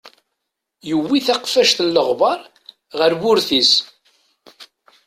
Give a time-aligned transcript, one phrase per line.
[0.89, 2.39] Yuwi taqfact n leɣbar
[2.99, 3.73] ɣer wurti-s.